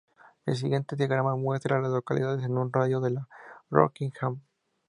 [0.47, 3.19] El siguiente diagrama muestra a las localidades en un radio de de
[3.69, 4.41] Rockingham.